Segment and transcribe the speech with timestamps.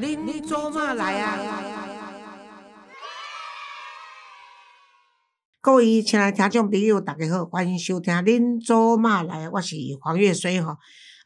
[0.00, 1.36] 恁做嘛来啊？
[5.60, 10.76] 各位亲爱听众朋友，大家好，欢迎收听《恁做嘛来》，我是黄月水吼。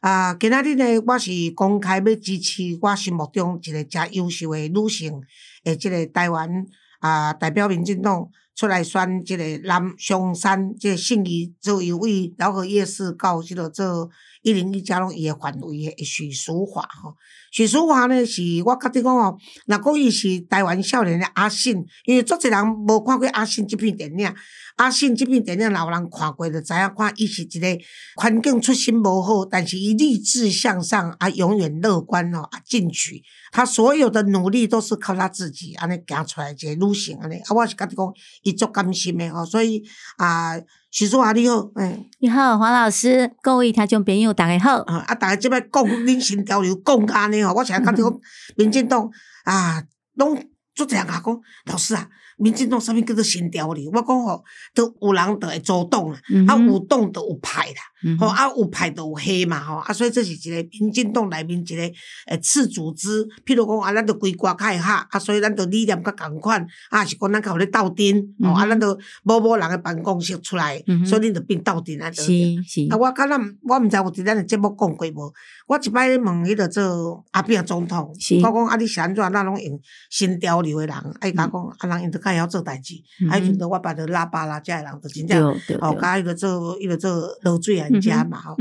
[0.01, 5.21] 啊，今仔日呢，我是公开要支持我心目中一个真优秀的女性，
[5.65, 6.65] 诶，即个台湾
[6.99, 14.09] 啊代表民进党出来选即个南香山即个信义做一位饶河夜市到即个做
[14.43, 17.15] 一零一加拢伊诶范围诶许淑华吼。
[17.51, 24.33] 许淑华呢，是我觉得讲吼，若讲伊是台湾少年的阿信，因为足侪人无看过阿信即片电影。
[24.75, 27.67] 阿信即片电影，老人看过就知影，看伊是一个
[28.15, 33.21] 环境出身无好，但是伊励志向上，啊，永远乐观哦，啊，进取。
[33.51, 37.35] 他所有的努力都是靠他自己安尼行出来一个女性安尼。
[37.35, 39.83] 啊，我是觉得讲伊足甘心的吼，所以
[40.17, 40.55] 啊，
[40.93, 44.77] 许淑华你好，诶，你好，黄老师，各位听众朋友大家好。
[44.83, 48.19] 啊，啊，大家即摆讲恁新潮流讲安尼哦，我常感觉得讲
[48.57, 49.09] 民进党
[49.43, 49.81] 啊，
[50.13, 50.39] 拢
[50.75, 52.07] 做这样啊讲，老师啊。
[52.43, 53.89] 民进党啥物叫做新潮流？
[53.93, 54.43] 我讲吼，
[54.75, 61.81] 都有人就会主动啦，啊有动就有派啦，吼啊有派就有黑嘛吼，啊所以这是一个民进党内面一个
[62.27, 63.25] 诶次组织。
[63.45, 72.11] 譬如讲啊，咱着规挂较会合，啊所以咱着理念较共款，啊是讲咱较有咧斗阵，吼啊咱着某某人诶办公室出来，所以恁着变斗阵啊。
[72.11, 72.23] 是
[72.67, 72.87] 是。
[72.89, 73.37] 啊我敢若
[73.69, 75.33] 我毋知有伫咱诶节目讲过无？
[75.67, 79.23] 我一摆问迄个做阿扁总统，我讲啊你是安怎？
[79.31, 79.79] 咱拢用
[80.09, 82.23] 新潮流诶人，啊伊甲讲啊人因着。
[82.33, 82.95] 该晓做代志，
[83.29, 85.47] 还有得我捌着拉巴拉遮个人，就真正
[85.79, 87.11] 哦，甲迄个做迄个做
[87.43, 88.51] 落水人家嘛吼。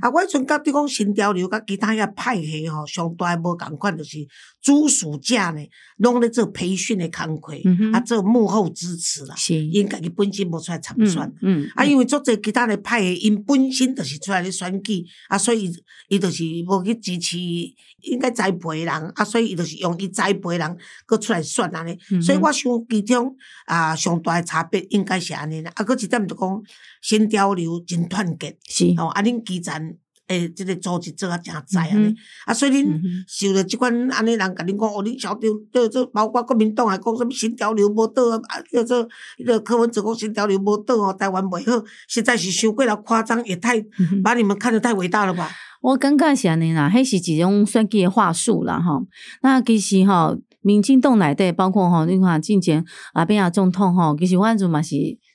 [0.00, 4.18] 啊，我迄阵甲你讲新潮流，甲其他遐派系吼，上大无共款，就是
[4.62, 5.60] 主暑假呢，
[5.96, 7.52] 拢咧做培训诶工课，
[7.92, 9.34] 啊，做幕后支持啦。
[9.34, 15.72] 是因家己本身无出来参选，嗯啊，因为做者其他诶派系，因本身就是出来咧选举，啊，所以伊
[16.10, 17.36] 伊就是无去支持
[18.02, 20.76] 应该栽培人，啊，所以伊就是用伊栽培人，
[21.06, 21.98] 搁出来选安尼。
[22.20, 23.34] 所以我想其中
[23.66, 25.72] 啊，上大诶差别应该是安尼啦。
[25.74, 26.62] 啊，搁一点就讲
[27.00, 29.96] 新潮流真团结，是哦，啊，恁基层
[30.28, 32.14] 诶，即个组织做啊诚在安尼。
[32.46, 38.40] 啊，所以恁受着即款安尼人甲恁讲，哦，恁小张叫做包括国民党还讲什物新潮流无倒啊，
[38.72, 39.06] 叫做
[39.38, 43.84] 迄个柯文哲讲新潮流无倒哦，台湾袂好，实在是伤过了夸张，也太
[44.22, 45.50] 把你们看得太伟大了吧？
[45.82, 49.06] 我感觉是安尼啦，迄是一种算计诶话术啦，吼。
[49.42, 50.38] 那其实吼。
[50.64, 52.84] 民进党内底包括吼，你看进前
[53.14, 54.94] 啊，边啊总统吼，其实我阵嘛是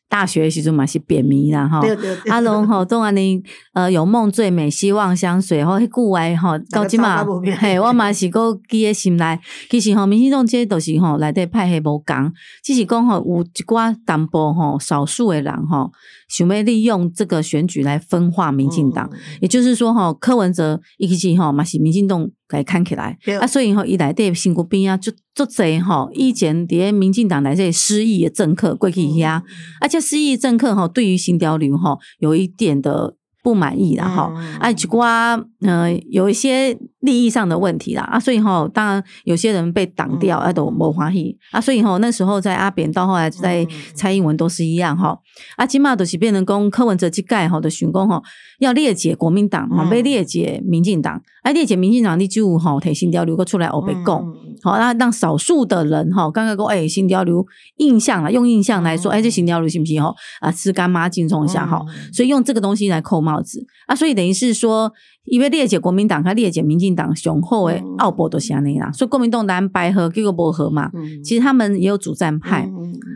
[0.10, 1.82] 大学时阵嘛是便秘啦吼。
[2.30, 3.42] 啊，拢吼， 都安尼
[3.74, 7.26] 呃，有梦最美，希望相随吼，迄句话吼，到即嘛
[7.60, 9.40] 嘿，我嘛是个记诶心内。
[9.70, 12.32] 其实吼，民进党这都是吼内底派系无共，
[12.64, 15.92] 只是讲吼有一寡淡薄吼少数诶人吼。
[16.28, 19.10] 想要利用这个选举来分化民进党，
[19.42, 29.42] 也就是说，哈，柯文哲一起哈，嘛是民进党给看起来，啊，所以哈，伊来对新国兵啊，就做贼哈，以前伫民进党内这失意的政客过去遐，
[29.82, 33.16] 而且失意政客哈，对于新潮流哈，有一点的。
[33.44, 34.24] 不满意，然后
[34.60, 38.04] 啊，只瓜呃有一些利益上的问题啦。
[38.04, 41.38] 啊，所以哈，当然有些人被挡掉啊，都没欢喜。
[41.52, 43.66] 啊，所以哈，那时候在阿扁到后来在
[43.96, 45.18] 蔡英文都是一样哈，
[45.56, 48.22] 啊，起码都是变成讲柯文哲去盖哈的选工哈，
[48.60, 54.24] 要裂解国民党，嘛被裂解民进党，啊，裂解民进党，你就哈提新交流个出来，我被供，
[54.62, 57.46] 好，那让少数的人哈，刚刚讲哎新交流
[57.78, 60.14] 印象啊，用印象来说，哎这新交流行不行哈？
[60.42, 61.82] 啊，吃干妈进冲一下哈，
[62.12, 63.42] 所以用这个东西来扣帽。
[63.42, 63.66] 子。
[63.86, 64.92] 啊，所以等于是说，
[65.28, 70.90] 因为列解国民党和列解民进党雄厚的奥博都是安尼啦，所以国民党蓝白和这个无合嘛，
[71.24, 72.70] 其实他们也有主战派，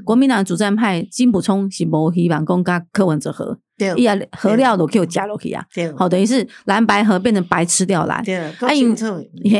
[0.06, 3.60] 国民党主战派金补充是无希望讲甲柯文哲合。
[3.98, 5.64] 伊啊，合料都叫加落去啊，
[5.96, 8.24] 好，等于是蓝白合变成白吃掉蓝。
[8.60, 8.96] 阿英，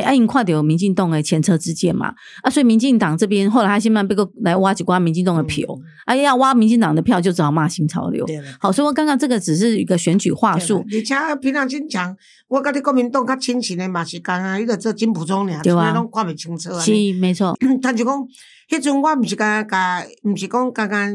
[0.04, 5.66] 阿英看到民进党的前车之鉴嘛，啊，所以民进党这边后来他先慢被个来挖几刮民进党的票，
[6.04, 8.26] 啊，要挖民进党的票就只好骂新潮流。
[8.60, 10.84] 好，所以我刚刚这个只是一个选举话术。
[10.92, 12.16] 而且平常经讲，
[12.48, 16.80] 我跟你国民党较亲情的嘛是刚刚一个做金普忠俩，对啊，拢看不清楚啊。
[16.80, 18.26] 是没错，他就讲。
[18.72, 21.14] 迄阵我毋是甲甲，毋是讲刚刚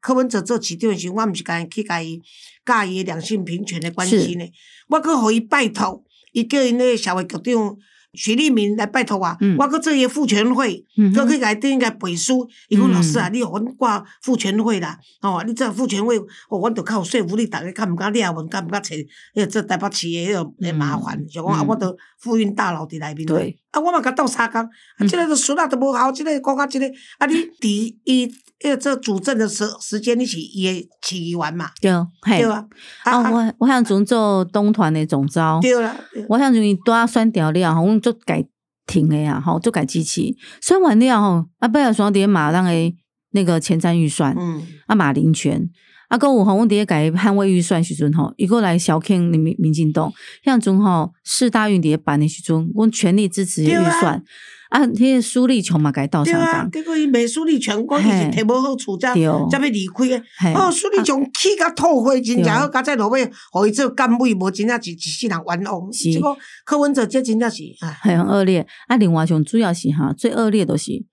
[0.00, 2.18] 柯文哲做市长时，我毋是甲伊去甲伊
[2.64, 4.44] 教伊两性平权的关系呢。
[4.88, 6.02] 我去互伊拜托，
[6.32, 7.76] 伊叫因个社会局长。
[8.16, 12.48] 徐立明来拜托我，我阁做伊妇权会，搁去甲顶个背书。
[12.68, 16.16] 伊讲老师啊，你互阮挂妇权会啦，哦，你这妇权会，
[16.48, 19.04] 哦，阮着较有说服力，逐个较毋敢掠阮，较毋敢找迄
[19.34, 23.26] 个做台北市诶迄个麻烦，就讲啊，我着妇运大楼伫内面。
[23.26, 26.86] 对，啊，我嘛甲斗相共，啊，即个孙啊都无效，即个讲啊，即个
[27.18, 31.70] 啊，你伫伊迄个做主政的时时间，你是伊诶市议员嘛？
[31.80, 31.90] 对，
[32.24, 32.64] 对啊。
[33.02, 35.58] 啊，我我想做做东团的总招。
[35.60, 35.96] 对啦，
[36.28, 38.00] 我想做伊多选调了，阮。
[38.00, 38.44] 做改
[38.86, 42.94] 停的呀，吼，做改机器算完了吼，啊，不要双碟马让诶
[43.32, 45.68] 那个前瞻预算，嗯，啊，马林权。
[46.14, 50.12] 啊，个有吼，阮伫咧改捍卫预算时阵吼，伊个来小看民民进党，
[50.44, 54.22] 像阵吼四大运伫咧办的时阵，阮全力支持预算。
[54.70, 59.24] 啊，迄个苏立琼嘛该到上对啊港，，结果伊卖苏立强讲伊是摕无好处，才对。
[59.24, 62.50] 才要离开哦，苏立琼气甲吐血，真正对。
[62.50, 65.92] 好，甲再落尾，互伊做干委，无真正是一世人冤枉。
[65.92, 66.12] 是。
[66.12, 68.66] 结果柯文哲这真正是，哎，很恶劣。
[68.86, 71.04] 啊，另外上主要是哈，最恶劣的是，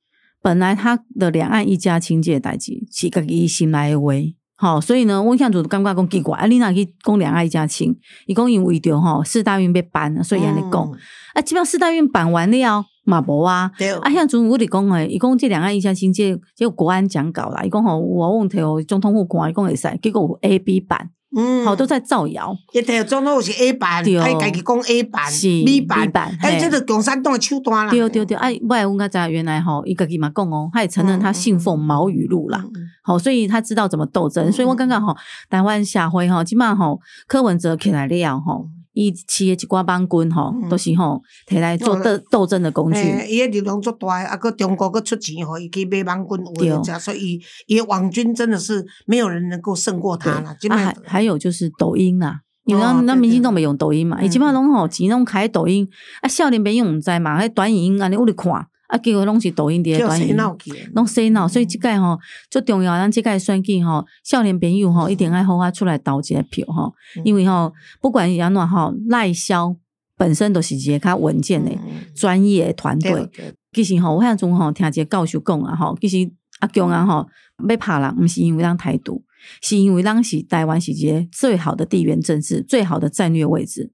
[0.42, 4.13] 本来他的两岸一家亲这个代志是家己心内诶话，
[4.61, 7.97] 好，所以呢，我向就感觉讲奇怪，啊，你若去讲两岸一家亲，
[8.27, 10.93] 伊讲因为着吼四大运要办，所以安尼讲，嗯，
[11.33, 13.71] 啊，即摆四大运办完了嘛无啊。
[13.77, 24.13] 对，啊，像阵我伫讲诶，伊讲这两岸一家亲，这这个国安讲稿啦，伊讲吼，我问题哦，总统府看，伊讲会使，结果有 A、B 版，嗯，好都在造谣，伊摕总统是 A 版，对。
[24.15, 26.12] 家己讲 A 版、是 B 版
[26.42, 26.59] 哎，嘿。
[26.59, 27.92] 这个共产党的手段啦。
[27.92, 32.63] 对对对，啊，我来阮甲知原来吼，伊家己嘛讲哦，他也承认他信奉毛语录啦，
[33.03, 35.15] 好，所以他知道怎么斗争，嗯所以我感觉吼，
[35.50, 50.55] 台湾社会吼，即码吼，柯文哲起来了吼，伊饲诶一寡帮军吼，嗯都是吼摕来做斗斗争的工具，诶，伊诶流量足大的，啊，搁中国搁出钱互伊去买网军有的对食，所以伊的网军真的是没有人能够胜过他了。
[50.59, 52.41] 基啊，本还还有就是抖音啦。
[52.65, 55.88] 因为哦咱咱对对民进党没用抖音嘛，嗯伊即摆拢吼钱拢开抖音，
[56.21, 58.51] 啊，少年朋友毋知嘛，迄短影音安尼有咧看，
[58.91, 60.35] 啊，结果拢是抖音伫咧叫谁短影音。
[60.35, 60.77] 闹去的？
[60.93, 67.71] 拢洗脑，所以即届吼最重要，咱即届选举吼，少年朋友吼一定爱好啊出来投一个票吼，嗯因为吼
[68.01, 69.73] 不管是安怎吼，赖萧
[70.17, 73.29] 本身都是一个较稳健的嗯专业的团队。
[73.71, 76.29] 其实吼，我迄阵吼听一个教授讲啊吼，其实
[76.59, 77.25] 阿强啊吼
[77.69, 79.23] 要拍人，毋是因为咱台独，
[79.61, 83.89] 是因为咱是台湾是一个最好的地缘政治、最好的战略位置。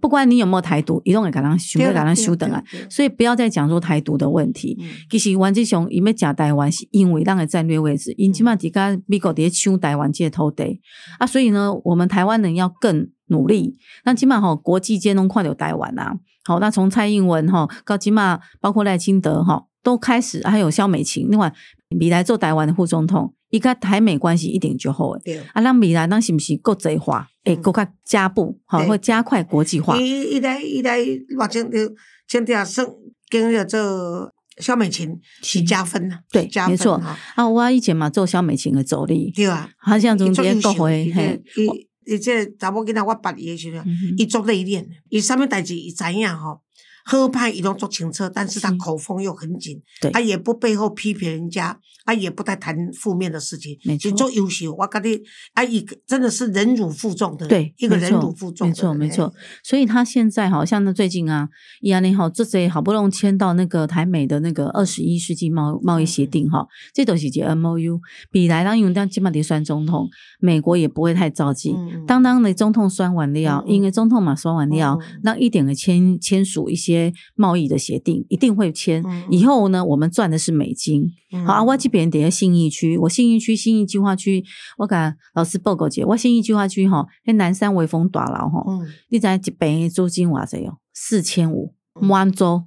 [0.00, 2.62] 不管你有没有台独，一定会给人想要甲咱修等啊。
[2.90, 4.76] 所以不要再讲说台独的问题。
[4.80, 10.80] 嗯其实王志雄，伊要假台湾是因为咱的战略位置，因起码伫甲美国伫咧抢台湾这个土地
[11.18, 13.76] 啊，所以呢，我们台湾人要更努力。
[14.04, 21.52] 那起码吼，国际间拢看到台湾啊，好，那从蔡英文吼到起码包括赖清德吼都开始，还有萧美琴，另外
[22.00, 25.38] 未来做台湾的副总统，伊甲台美关系一定就好诶。
[25.52, 27.28] 啊，咱未来咱是毋是国际化？
[27.44, 28.88] 会嗯更较加步，好，对。
[28.88, 29.96] 会加快国际化。
[29.96, 30.98] 伊伊来伊来，
[31.38, 31.78] 目前就
[32.26, 32.84] 前条算
[33.30, 35.62] 跟着做萧美琴是。
[35.62, 36.98] 加分呐，对是加分没错。
[36.98, 39.70] 哈啊，我以前嘛做萧美琴的助理，对啊。
[39.78, 43.84] 好像中间国会伊嘿，伊伊这查某囡仔，我捌伊的时阵，
[44.18, 46.60] 伊足内敛的，伊啥物代志伊知影吼，
[47.04, 54.74] 好歹伊拢足清澈，但是他口风又很紧，对他也不背后批评人家，他也不太谈负面的事情，没错是足优秀。
[54.74, 55.20] 我感觉
[55.52, 59.32] 啊，伊真的是忍辱负重的，对，一个忍辱负重的没错没错。。
[59.62, 61.48] 所以他现在好像呢最近啊，
[61.82, 68.00] 伊安尼好，这这好不容易签到那个台美的那个二十一世纪贸贸易协定哈，这都是一个 M O U。
[68.30, 70.08] 比来当因为当基本得算总统，
[70.40, 71.74] 美国也不会太着急。
[71.76, 76.93] 嗯当当的总统酸完了，嗯嗯因为总统嘛酸完了那一点的签签署一些
[77.34, 79.02] 贸易的协定，一定会签。
[79.30, 81.06] 以后呢，我们赚的是美金。
[81.32, 84.44] 嗯好啊，我这边等下信义区，我信义区信义计划区，
[84.78, 90.78] 我甲老师报告姐，我信义计划区吼，那南山威风大楼吼，嗯你知一平的租金偌济哦？
[90.92, 92.62] 四千五，嗯满租，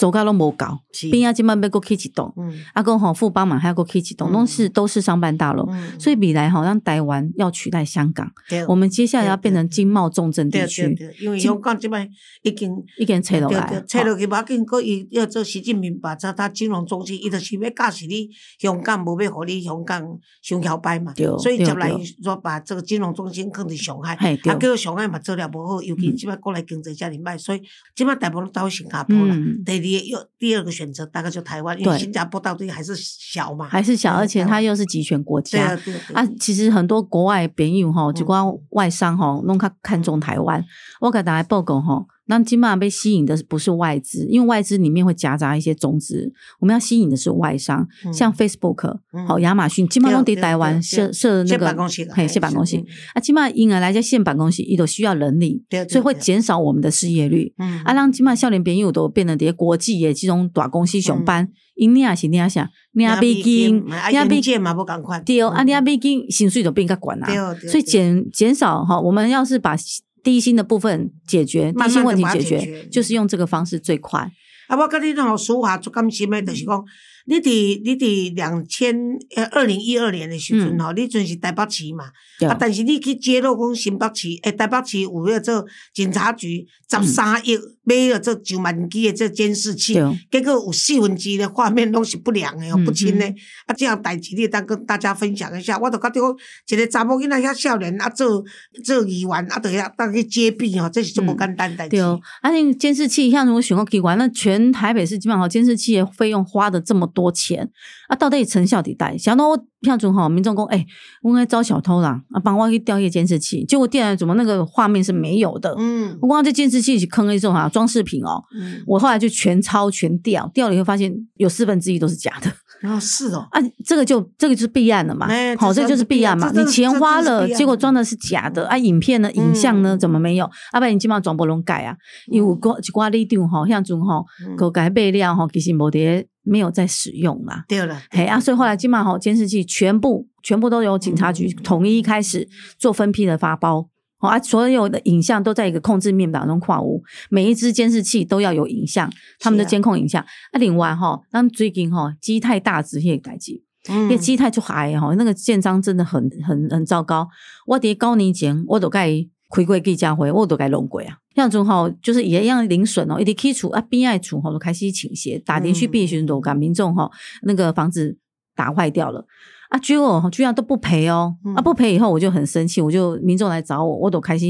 [0.00, 1.10] 租到拢无够，是。
[1.10, 2.50] 边啊即摆要搁起一栋，嗯。
[2.72, 4.32] 啊讲吼富邦嘛还要搁起一栋，嗯。
[4.32, 5.66] 拢是都是商办大楼。
[5.70, 6.00] 嗯。
[6.00, 8.64] 所以未来吼，让台湾要取代香港，对。
[8.66, 12.08] 我们接下来要变成经贸重镇地区，对，因为香港即摆
[12.42, 20.02] 已经一个人吹落对来对，，切落去无要紧，佫伊要做习近平把这他金融中心，伊就是要教示你香港，无要互你香港
[20.40, 21.12] 上摇摆嘛。
[21.14, 21.26] 对。
[21.38, 26.16] 所以对接来对说把这个金融中心放伫上海，啊，结果上海嘛做了无好，尤其嗯。
[26.20, 27.62] 即摆国内经济遮尔歹，所以
[27.96, 29.34] 即摆大部分都到新加坡啦。
[29.34, 35.58] 嗯，第二又第二个选择大概就台湾，因为新加坡到底还是小嘛，还是小，嗯而且它又是集权国家。
[35.58, 38.14] 对啊，对对啊，其实很多国外朋友吼，嗯。
[38.14, 40.64] 就光外商哈，弄较看重台湾。
[41.00, 48.12] 我给大家报告吼，那金马被吸引的不是外资，因为外资里面会夹杂一些种子，我们要吸引的是外商，嗯。
[48.12, 49.26] 像 Facebook 嗯。
[49.26, 51.66] 好亚马逊，金马拢对伫台湾设设那个
[52.14, 52.76] 嘿，嘿设办公室
[53.14, 57.52] 啊，金马因而来在现办公室，伊都需要人力所以会减少我们的失业率。
[57.58, 57.82] 嗯。
[57.84, 69.74] 啊，让金马少年朋友都变得些国际的这种大公司上班，嗯因领是领啥，领美金，啊，领美硬件嘛不赶快，对，啊，你啊，毕竟薪水都变较悬对啊，对对所以减减少哈，我们要是把
[70.22, 74.30] 低薪的部分解决，低薪问题解决，就是用这个方式最快。
[74.68, 76.84] 啊，我跟你讲，舒华足甘心的，就是讲，
[77.26, 78.96] 你伫你伫两千
[79.34, 82.04] 呃二零一二年的时阵吼，你阵是台北市嘛，
[82.48, 89.94] 啊，但是你去揭露讲新北市，诶，台北市有迄个做警察局十三亿买了这九万机的这监视器，
[90.30, 93.26] 结果有四分之一的画面拢是不良的哦，嗯不清的。
[93.66, 96.20] 啊，这样代志你当跟大家分享一下，我都觉得
[96.66, 98.44] 讲一个查某囡仔遐少年啊，做
[98.84, 101.90] 做议员啊，就遐当去揭弊哦，这是这么简单代志。
[101.96, 107.70] 对哦，啊，那监视器，像如果选个机关，那全台北市基本上监视器的费用花的这么多钱，
[108.08, 109.16] 啊，到底成效伫带？
[109.16, 110.84] 想到我像种吼，民众讲，哎、
[111.22, 115.74] 我应该招小偷啦，啊，帮我去调一个监视器，结果电来怎么那个画面是没有的？
[115.78, 116.18] 嗯。
[116.20, 122.52] 我光这监视器是坑了一种啊装饰品哦，嗯，我后来就全抄全调，调了以后发现有四分之一都是假的。
[122.80, 125.26] 然后是哦， 啊，这个就这个就是弊案了嘛。
[125.26, 130.46] 哎，好，这这就是是弊案嘛，你钱花了，结果装的是假的啊，影片呢，影像呢嗯怎么没有？
[130.72, 131.94] 啊，不然你基本上装不拢改啊，
[132.28, 134.56] 因为有个一寡里长吼，像种吼嗯。
[134.56, 137.64] 个改备料吼，其实无伫没有在使用啦。
[137.68, 143.88] 对了，嘿啊，所以后来基本上吼监视器全部全部都由警察局嗯统一开始做分批的发包。
[144.18, 150.20] 好啊，所有的影像都在一个控制面板中跨屋，每一只监视器都要有影像，他们的监控影像。
[150.22, 153.52] 啊，另外哈，当最近哈基泰大直迄个代志，
[153.88, 157.28] 因为嗯基泰就矮哈，那个建章真的很很很糟糕。
[157.66, 159.08] 我伫高年前我都该
[159.50, 161.18] 开过记者会，我都该弄过啊。
[161.34, 167.10] 像种吼，就是也一样零损哦，一直起厝啊，边爱厝吼都开始倾斜，打连续避巡都赶民众吼
[167.42, 168.18] 那个房子
[168.54, 169.26] 打坏掉了。
[169.70, 171.36] 啊，结果居然都不赔哦！
[171.44, 174.44] 嗯啊，不赔以后我就很生气，我就民众来找我，我都开始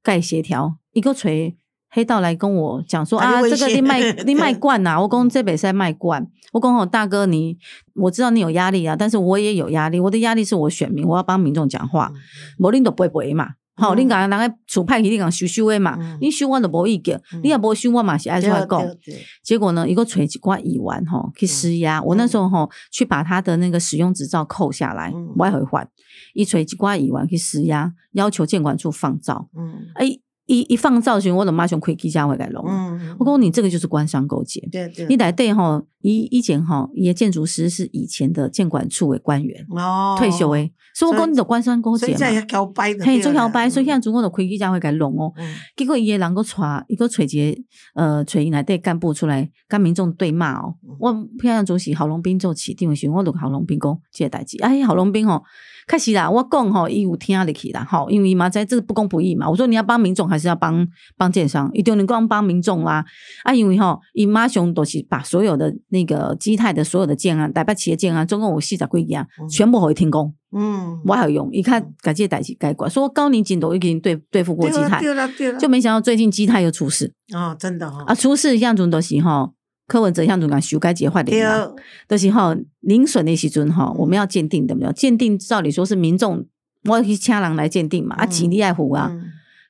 [0.00, 1.56] 盖协调，一个锤
[1.90, 7.58] 黑道来跟我讲说啊，这个你卖 你卖惯呐、我讲这北赛卖惯，我讲吼大哥你，
[7.96, 12.12] 我知道你有压力啊，但是我也有压力，我的压力是我选民，我要帮民众讲话，
[12.60, 13.48] 无恁都不会赔嘛。
[13.80, 13.96] 好，嗯。
[13.96, 17.40] 恁讲人家厝派去，你讲收收的嘛嗯，你修我就无意见，嗯。
[17.42, 18.82] 你也无修我嘛是爱出来讲。
[19.42, 25.88] 结果呢，一个锤一挂乙烷吼去施压，我那时候吼去把他的那个使用执照扣下来嗯，我还会换
[26.34, 29.48] 一锤几挂乙烷去施压，要求监管处放照。
[29.56, 29.86] 嗯。
[29.94, 30.06] 哎，
[30.50, 32.64] 一一放造型，我就马上开记者会来弄。
[32.66, 34.60] 嗯，我讲你这个就是官商勾结。
[34.72, 42.16] 对对，你来对吼，以以前吼，伊的建筑师是以前的监管处的官员，哦退休诶，所以我讲你的官商勾结嘛。
[42.18, 45.32] 所以在遐摇摆的，嘿，做摇摆，所以现在我就开记者会来弄哦。
[45.36, 47.62] 嗯结果伊个人个带伊个找一个
[47.94, 50.74] 呃找伊内底干部出来跟民众对骂哦。
[50.82, 54.60] 嗯我偏向主席郝龙斌做起定的时候，我就跟郝龙斌讲这个代志。
[54.62, 55.42] 哎，郝龙斌吼，
[55.90, 59.50] 开始啦，我讲吼，伊有听入去啦，吼，因为嘛在这个不公不义嘛。
[59.50, 61.68] 我说你要帮民众还是要帮帮建商？
[61.72, 63.04] 一定能光帮民众啦。
[63.42, 70.32] 啊，因为吼，伊马上都是把所有的那个基泰的所有的建案、台北企业建案，总共有四十几件嗯，全部互伊停工。
[70.52, 75.00] 嗯，我还有用，伊看改这个代志该管，说高年警都已经对对付过基泰。
[75.00, 79.54] 对了对了，就没想到最近基泰又出事哦，真的哈啊！，出事向阵都是吼，
[79.90, 81.74] 柯文哲向阵讲修改结坏的
[82.06, 84.92] 都是吼零损的时阵吼，我们要鉴定对不对？
[84.92, 86.46] 鉴定照理说是民众
[86.84, 89.24] 我要去请人来鉴定嘛，啊，嗯钱你爱付啊，嗯。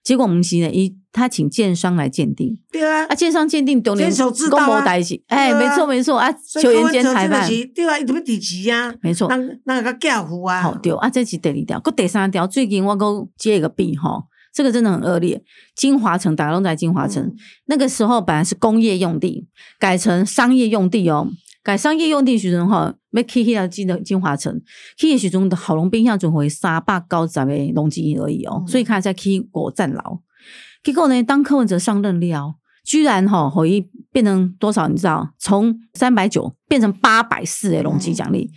[0.05, 2.59] 结果不是呢，伊他请建商来鉴定。
[2.71, 3.07] 对啊。
[3.07, 4.67] 啊，，建商鉴定丢坚守之道啊。
[4.67, 5.59] 公谋代志，哎，对啊。
[5.59, 15.43] 没错没错啊，球员兼裁判，是对啊，伊特别支持啊，没错，那那个教父啊，好对啊，这是第二条，搁第三条，最近我搁接一个病吼，这个真的很恶劣。
[15.75, 19.47] 金华城打龙在金华城、嗯那个时候本来是工业用地，
[19.79, 21.29] 改成商业用地哦。
[21.63, 24.61] 改商业用地时阵吼，要去迄条金的金华城，
[24.97, 30.21] 去的时阵郝龙斌向准回三百九十个农机而已哦，嗯所以看在去国站牢。
[30.83, 34.89] 结果呢，当柯文哲上任了，居然吼可以变成多少？
[34.89, 38.51] 你知道，从三百九变成八百四的容积奖励。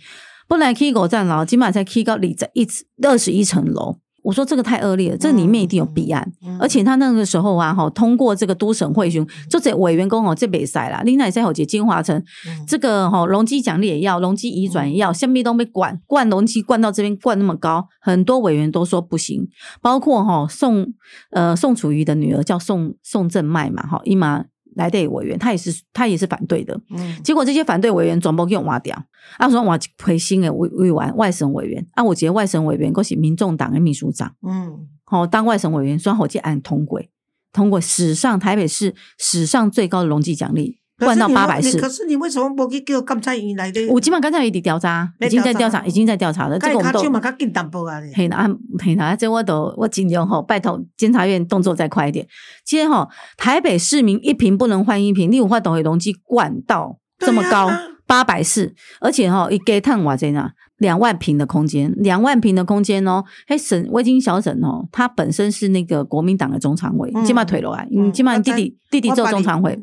[0.48, 2.66] 本来 K 狗站牢，今晚才 K 到里在一
[3.02, 3.98] 二十一层楼。
[4.24, 6.32] 我说这个太恶劣了，这里面一定有弊案。
[6.44, 19.46] 嗯而且他那个时候啊，哈，通过这个都省会询，就这委员工哦，这北塞啦，另外在有节金华城，嗯这个哈容积奖励也要，容积移转也要，下面都被管灌容积灌到这边灌那么高，很多委员都说不行，
[19.82, 20.86] 包括哈宋
[21.30, 27.20] 呃宋楚瑜的女儿叫宋宋正麦嘛，哈伊玛来的委员，他也是他也是反对的，嗯。
[27.22, 28.96] 结果这些反对委员全部给我挖掉，
[29.38, 34.88] 啊，说我回新的委委员外省委员，啊，我觉得外省委员都是民众党的秘书长，嗯。
[35.06, 37.10] 好、当外省委员，双火箭按通轨，
[37.52, 43.84] 通过史上台北市史上最高的容积奖励，灌到八百四可是你为什么不去叫甘菜园来的？
[43.88, 46.56] 我基本上刚才已经调查，已经在调查，已经在调查了。
[46.58, 48.12] 这个我们都卡嘛较紧淡薄啊咧。
[48.14, 48.48] 嘿啦，
[48.78, 52.24] 嘿啦，这我都我尽量吼，拜托监察院动作再快一点。
[52.64, 57.68] 今天吼，台北市民一瓶不能换一瓶，你有法等的容积灌到这么高
[58.06, 63.24] 八百四，而且哈一给碳瓦在那两万平的空间，两万平的空间哦。
[63.48, 69.76] 嘿，省魏金小沈哦，他本身是那个国民党的中常委，嗯今嘛退了来，你嗯今嘛我知弟弟弟弟做中常委，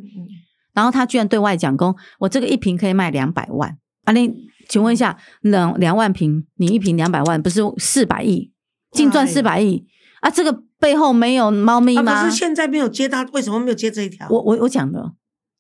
[0.74, 3.78] 然后他居然对外讲公，我这个一瓶可以卖两百万。
[4.06, 4.34] 啊，你
[4.68, 8.51] 请问一下，两两万瓶，你一瓶两百万，不是四百亿，
[8.92, 9.86] 净赚哎四百亿
[10.22, 10.30] 啊？
[10.30, 12.24] 这个背后没有猫咪啊，吗？
[12.24, 14.28] 可是现在没有接他，为什么没有接这一条？
[14.30, 15.13] 我我我讲的，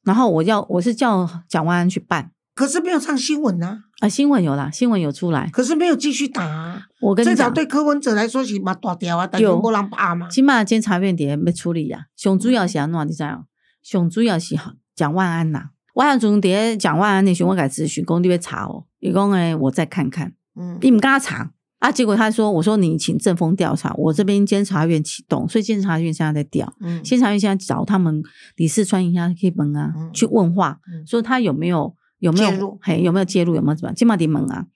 [0.03, 5.49] 然后我要我是叫蒋万安去办可是没有上新闻啊，啊，新闻有啦，新闻有出来。
[5.53, 6.81] 可是没有继续打、啊。
[6.99, 10.27] 我跟你讲，这条对柯文哲来说是蛮大条啊，但是对没人拍嘛。
[10.29, 12.01] 起码监察院底下要处理啊。
[12.15, 13.43] 上主要是安怎你知影？
[13.83, 14.55] 上主要是
[15.01, 20.33] 蒋万安呐、我还从底下蒋万安那时候我给他咨询，讲你要查哦，伊讲诶，我再看看。
[20.55, 21.91] 嗯，你们跟他查啊？
[21.91, 26.71] 结果他说：“我说你请正风调查，我这边监察院启动，所以监察院现在在调。
[26.81, 28.21] 嗯监察院现在找他们
[28.57, 33.95] 李四川一下可以门啊，嗯去问话，嗯说他有没有有没有介入嘿有没有介入，有没有怎么样？
[33.95, 34.67] 金马迪门啊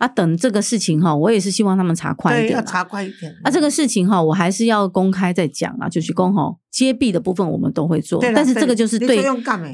[0.00, 0.08] 啊！
[0.08, 2.66] 等这个事情哈，我也是希望他们查快一对，要点。
[2.66, 3.30] 查快一点。
[3.44, 9.22] 啊，这个事情哈，我还是要公开再讲啊，就是公哈揭弊的部分我们都会做对，但是这个就是对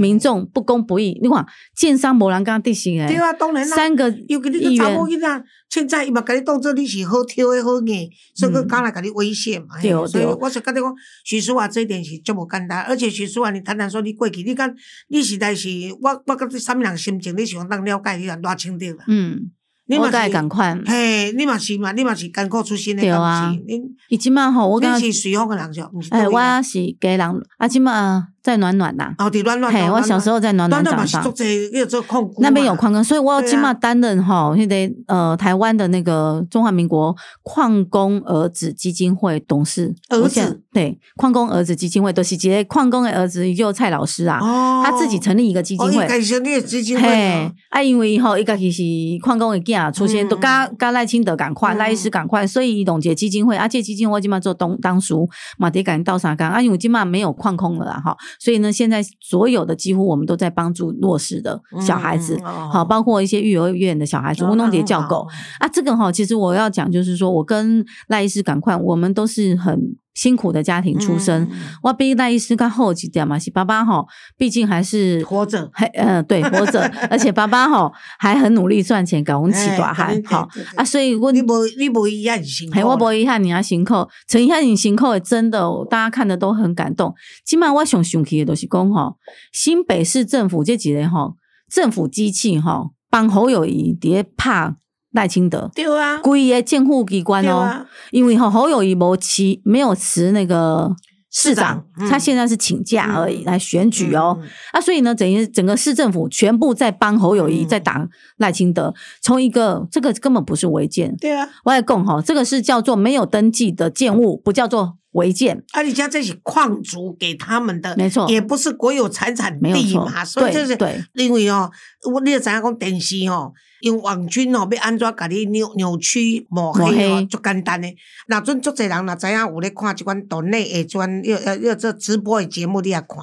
[0.01, 1.17] 民众不公不义。
[1.23, 3.77] 你看，建商没人跟他地形哎，对啊，当然啦。
[3.77, 9.81] 三个又给你个查某囡仔，现在伊嘛给你当做你是好挑的好硬，所以嗯佮刚来给你威胁嘛。
[9.81, 14.69] 对嘿所以对我是觉得讲，许淑华这一点是足无简单，而且许淑华你谈谈说你过去，你讲
[15.07, 15.69] 你实在是
[16.03, 19.05] 我我甲你啥物人心情，你是当了解你啊偌清楚啦。
[19.07, 19.53] 嗯，
[19.89, 20.77] 你嘛是赶快。
[20.87, 23.55] 嘿，你嘛是嘛，你嘛是艰苦出身的，对啊。
[23.67, 29.13] 你以及嘛吼，我是随风的人就，毋是哎，我是家人，啊，即嘛在暖暖呐。
[29.19, 29.73] 哦，伫暖暖。
[29.73, 37.13] 嘿，我小时候在暖暖暖长大暖那边有矿工，所以我对啊今嘛担任哈，现在呃台湾的那个中华民国
[37.43, 39.93] 矿工儿子基金会董事。
[40.11, 46.09] 儿子对矿工儿子基金会都是接矿工的儿子，也就蔡老师啊，哦，他自己成立一个基金哦，会伊。
[46.09, 48.83] 家己成立的基金会嘿哦，啊，因为吼，伊家己是
[49.25, 65.27] 矿工的囝出现，嗯都甲甲赖清德赶快，嗯赖医师赶快，所以伊弄一个基金会，啊，这个基金会起码做东当属马迭赶到啥干啊，因为起码没有矿工了啦哈，所以呢，现在所有的几乎我们都在帮助弱势的小孩子，好，包括一些幼儿园的小孩子，哦乌弄那很好蝶叫狗。
[65.59, 71.43] 啊，这个哈，其实我要讲就是说，我跟赖医师赶快，我们都是很辛苦的家庭出身。
[71.43, 74.05] 嗯嗯我比赖医师更后几点嘛，是爸爸哈，
[74.37, 75.71] 毕竟还是活着。
[75.73, 87.15] 还呃对活着， 而且爸爸哈还很努力赚钱，搞我们起大哎汉对对好对对啊，所以我你无你无伊遐辛苦嘿，我不遗憾你要辛苦，陈遗憾你辛苦的真的，大家看的都很感动。
[87.45, 89.17] 今晚我想想起的都是讲吼，
[89.53, 91.37] 新北市政府这几年吼
[91.71, 94.75] 政府机器吼帮侯友谊伫咧拍
[95.17, 100.95] 赖清德，对啊，规个政府机关哦，啊，因为吼侯友谊无辞没有辞那个
[101.33, 102.09] 市长，市长嗯。
[102.11, 103.45] 他现在是请假而已、嗯。
[103.47, 104.39] 来选举哦。
[104.39, 107.69] 嗯，啊，所以呢，等于整个市政府全部在帮侯友谊嗯。
[107.69, 115.65] 在打赖清德，从一个这个根本不是违建，对啊，我来讲哈，这个是叫做没有登记的建物，不叫做违建。
[115.73, 118.29] 啊，你家这些矿主给他们的，没错。
[118.29, 119.83] 也不是国有财产没有错。
[119.83, 121.25] 地嘛，所以就是对对。
[121.25, 121.71] 因为哦，
[122.13, 123.53] 我你也知影讲电视哦，
[123.87, 127.89] 用网军哦要安怎甲你扭扭曲抹抹黑哦简单的。
[128.27, 133.19] 若阵足侪人若知影有咧看即款岛内的即款要要要做直播的节目，你也看，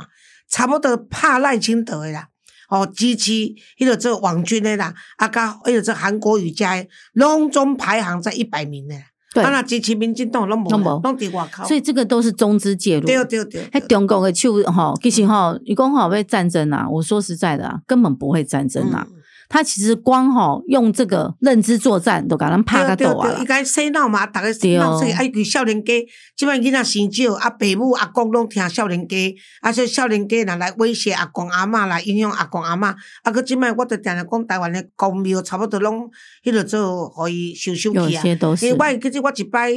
[0.49, 2.27] 差不多拍赖清德的啦。
[2.69, 3.31] 哦，支持
[3.77, 9.01] 迄个做网军的啦，啊，甲迄个做韩国瑜家的，拢总排行在一百名的啦。
[9.33, 11.65] 对啊，若支持民进党拢无啦，拢伫外口。
[11.65, 13.05] 所以这个都是中资介入。
[13.05, 19.05] 对对对，喺对中国的手吼，其实吼，你讲吼要战争啊，我说实在的啊，根本不会战争啊。
[19.09, 23.45] 嗯他其实光吼用这个认知作战，都给人拍个对斗啊啦对对，伊。
[23.45, 25.93] 该洗脑嘛，逐个洗对脑，所以爱佢少年家，
[26.35, 29.15] 即摆囡仔生少，啊，爸母阿公拢听少年家，
[29.61, 32.87] 啊，说少年家若来威胁阿公阿嬷，来影响阿公阿嬷，
[33.23, 36.09] 啊，佮即摆我着定定讲台湾的公庙差不多拢
[36.43, 38.21] 迄落做，互伊收收有去啊。
[38.21, 39.71] 些都是因为我记得我一摆，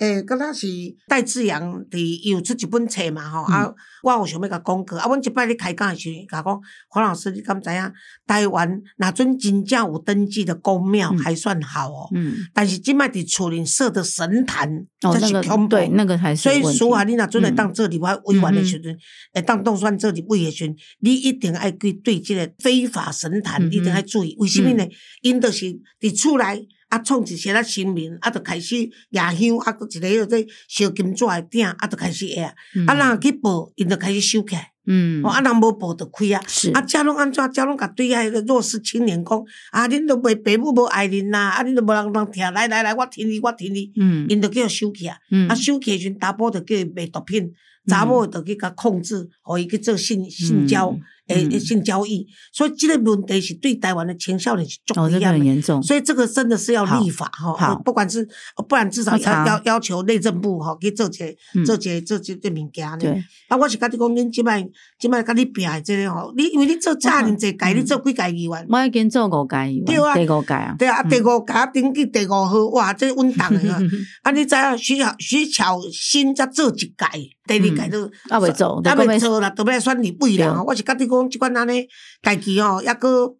[0.00, 0.66] 诶，敢若是
[1.06, 7.92] 戴志阳伫伊有出一本册嘛吼，嗯啊，我有想要甲讲过，啊，阮一摆咧开讲的时候，甲讲黄老师，你敢知影
[8.26, 12.08] 台湾若阵真正有登记的公庙嗯还算好哦。
[12.14, 14.66] 嗯，但是即摆伫厝里设的神坛，
[15.02, 15.76] 哦，这那个是恐怖。
[15.76, 18.96] 对，那个还是所以说啊，你若准会嗯当做立法委员的时阵，
[19.34, 24.34] 会当当选做立委的时阵，你一定爱去对即个非法神坛，嗯一定爱注意。
[24.38, 24.88] 为什么呢？
[25.20, 25.66] 因就是
[26.00, 32.54] 伫厝内啊，创一些啊新闻，啊，就开始夜香，啊，搁一个迄个烧金纸诶鼎，啊，就开始下。
[32.74, 34.72] 嗯啊，人去报，因就开始收起来。
[34.86, 36.42] 嗯哦，啊，人无报就开啊。
[36.48, 37.52] 是啊，遮拢安怎？
[37.52, 45.16] 遮拢甲对遐个弱势青年讲，啊，恁都袂爸母无爱恁呐，啊，恁都无人人听，来来来，我听你，我听你，嗯因就叫伊收起啊。
[45.30, 47.52] 嗯啊，收起的时阵，查甫就叫伊卖毒品，
[47.86, 50.92] 查某就去甲控制，互伊去做性性交
[51.34, 55.26] 诶、诶性交易，所以这个问题是对台湾的青少年是重要的。
[55.30, 55.82] 很严重。
[55.82, 58.28] 所以这个真的是要立法哈，好不管是
[58.68, 62.98] 不然至少要要要要求内政部哈去做这个嗯做这个做这这物件呢。
[62.98, 68.66] 对，啊，我是甲你讲，恁即摆即摆甲你拼的这个吼，你因为你做遮尔济届，嗯你做几届议员？
[68.68, 70.74] 我已经做五届，对啊第五届啊。
[70.78, 73.78] 对啊，嗯第五届登记第五号，哇，这稳当的啊！
[74.22, 76.94] 啊，你知影徐巧徐巧新才做一届，
[77.58, 80.64] 第二届都啊未做啊就要未做啦，都要选立委啦对吼。
[80.64, 81.86] 我是甲你讲，即款安尼
[82.22, 83.34] 家己吼，抑个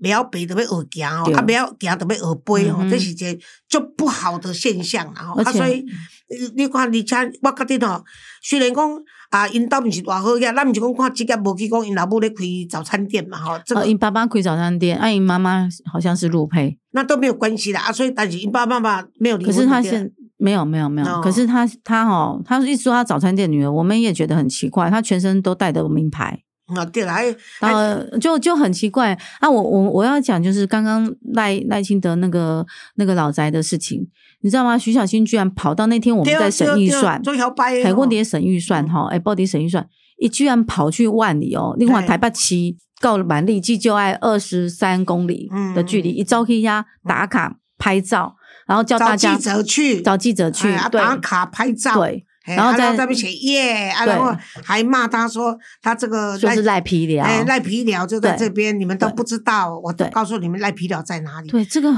[0.00, 5.40] 袂晓爬，就要学行吼，对啊，袂晓行就要学背吼，这是一个足不好的现象啦吼。
[5.40, 5.84] 啊，所以
[6.28, 8.04] 你你看，而且我觉得吼，
[8.42, 17.92] 虽然讲啊，因兜毋是偌好嘢，咱毋是讲看职业无去讲因老母咧开早餐店嘛吼，这哦，个因爸爸开早餐店，啊，因妈妈好像是陆配，那都没有关系啦啊。
[17.92, 20.10] 所以但是因爸爸妈妈没有离婚就对了，是他现
[20.42, 21.20] 没有没有没有，哦。
[21.22, 26.42] 可是他他哦，他一说他早餐店女儿，我们也觉得很奇怪，他全身都带的名牌，
[26.74, 29.16] 啊对了，还就就很奇怪。
[29.38, 29.48] 啊！
[29.48, 34.08] 我我我要讲就是刚刚赖赖清德那个那个老宅的事情，
[34.40, 34.76] 你知道吗？
[34.76, 39.86] 徐小新居然跑到那天我们在审预算，做摇摆的海吼 quân 碟审预算哈，哎，报底审预算，
[40.18, 42.08] 一居然跑去万里哦，另外对。
[42.08, 48.36] 台北七告了满力计就爱二十三公里的距离，一招可以压打卡拍照，
[48.72, 52.02] 然后叫找大家记者去，找记者去打卡拍照，
[52.46, 61.50] 然后在那边写耶，啊，然后还骂他说他这个就是赖皮聊，哎赖皮寮就在这边，你们都不知道，我都告诉你们赖皮寮在哪里。
[61.50, 61.92] 对这个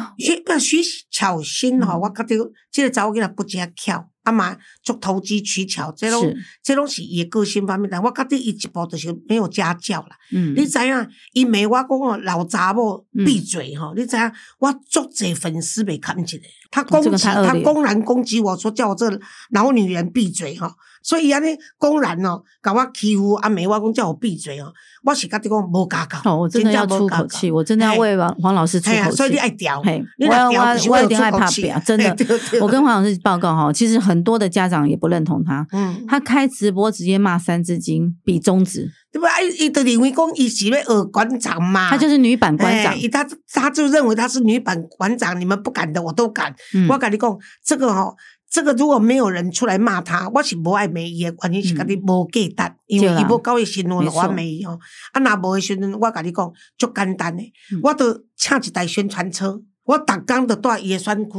[0.58, 0.82] 徐
[1.12, 2.00] 巧芯吼，嗯。
[2.00, 10.16] 我觉得这个查某囡仔不接巧，啊嘛做投机取巧，这种是这种是伊的个性方面，但我觉得伊一步就是没有家教啦。
[10.32, 13.94] 嗯你知影，伊骂我讲哦，老查某嗯闭嘴吼！
[13.94, 19.08] 你知影，我足侪粉丝被砍起来，他攻这个击，他公然攻击我说叫我这
[19.50, 20.68] 老女人闭嘴吼！
[21.04, 24.72] 所以安尼公然哦，甲我欺负阿梅我讲叫我闭嘴哦，
[25.04, 27.98] 我是甲你讲无家教，哦，我真的要出口气，我真的要嘿。
[27.98, 29.40] 为王黄老师出口所以你气。
[29.40, 32.16] 爱调，嘿，我要我要若调就是我一定害怕为了出口气表，真的。
[32.62, 39.28] 我跟黄老师报告哈，其实很多的家长也不认同他，嗯，他开直播直接骂三字经比中指，对吧？
[39.42, 42.94] 伊伊就认为讲伊是咧学馆长嘛，他就是女版馆长。
[42.94, 46.54] 哎，他他就认为他是女版馆长，你们不敢的我都敢。
[46.74, 46.88] 嗯。
[46.88, 48.16] 我跟你讲，这个吼、
[48.54, 54.78] 这个如果没有人出来骂他，我是无爱骂伊的原因是跟你无价值，因为伊无到伊新闻我骂伊吼。
[55.12, 61.30] 啊，若无的时阵，我甲你讲，足简单的，嗯我都请一台宣传车，我逐工都带伊的选区。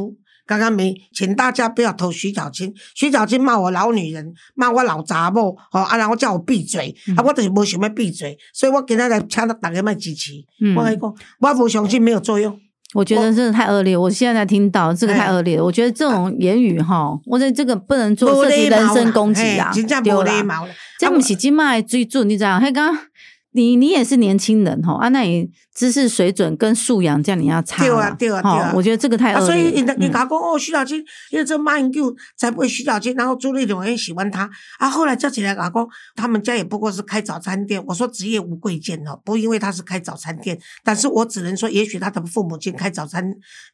[0.45, 2.73] 刚刚没，请大家不要投徐小青。
[2.93, 10.33] 徐小青骂我老女人，骂我老杂某，吼啊，然后叫我闭嘴，嗯啊，我就是无想要闭嘴，所以我今仔来请大家卖支持。
[10.59, 12.59] 嗯我跟你讲，我不相信没有作用。
[12.93, 15.63] 我觉得真的太恶劣，我现在才听到这个太恶劣了。
[15.63, 20.71] 我觉得这种言语哈，我觉得这个不能做涉及人身攻击啊，真正对啦无礼貌啦。
[20.99, 22.57] 这不是今麦最准，你知道？
[22.57, 23.03] 嘿，刚刚
[23.51, 29.71] 你你也是年轻人哈，啊，那你知识水准跟素养这样你要差对啊对啊对啊齁我觉得这个太啊，恶所以劣了。
[29.71, 30.97] 嗯人人家讲哦，徐小青，
[31.31, 34.89] 因为这马英九才不会徐小青，然后朱立伦也喜欢他啊。
[34.89, 37.83] 后来叫起来讲讲，他们家也不过是开早餐店。
[37.85, 43.23] 我说职业无贵贱哦，不因为他是开早餐店，但是我只能说，也许他的父母亲开早餐，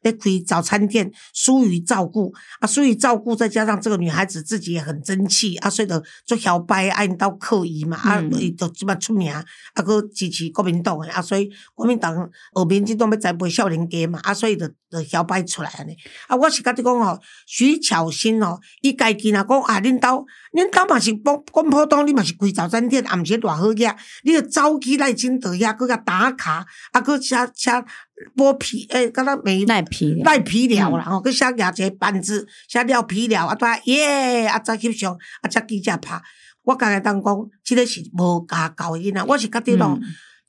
[0.02, 9.44] 在开早餐店，疏于照顾啊，疏于照顾，再加上这个女孩子自己也很争气啊，所以就做摇摆，爱到刻意嘛啊，嗯伊就即摆出名，啊，
[9.76, 15.96] 佮支持国民党的啊，所以国民党后民进党要栽培少年家嘛，啊，所以就就摇摆出来安尼。
[16.26, 27.70] 啊，我是甲你讲吼，徐巧芯吼，伊家己若讲啊，恁兜恁兜嘛是讲讲普东，你嘛是开早餐店，也毋是偌好嘢，你就走起来真倒遐，佮甲打卡，啊，佮写写
[28.36, 36.20] 剥皮，诶，敢若美赖皮了赖皮料啦，吼，佮写举一个板子，写料皮料，啊，带耶，啊，再翕相，啊，才记者拍。
[36.64, 39.98] 我刚才当讲，即个是无家教的囡仔，我是觉得咯。
[40.00, 40.02] 嗯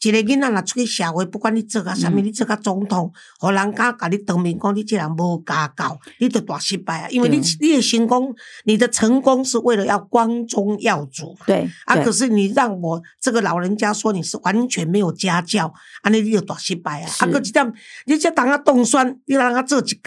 [0.10, 7.10] 一个囡仔若出去社会，不管你做啊啥物，嗯你做甲总统，互人家甲你当面讲你这人无家教，你就大失败啊！
[7.10, 8.34] 因为你你的成功，
[8.66, 11.36] 你的成功是为了要光宗耀祖。
[11.46, 11.96] 对啊！
[11.98, 17.10] 可是你让我这个老人家说你是完全没有家教，安尼你就大失败啊！
[17.20, 17.74] 啊，佮一点，
[18.06, 20.02] 你这当啊冻酸，你让他做一届，